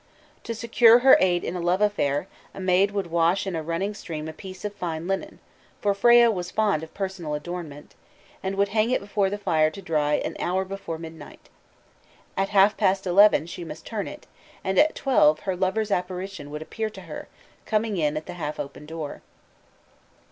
[0.45, 3.93] To secure her aid in a love affair, a maid would wash in a running
[3.93, 5.37] stream a piece of fine linen
[5.79, 7.93] for Freya was fond of personal adornment
[8.41, 11.49] and would hang it before the fire to dry an hour before midnight.
[12.35, 14.25] At half past eleven she must turn it,
[14.63, 17.27] and at twelve her lover's apparition would appear to her,
[17.67, 19.21] coming in at the half open door.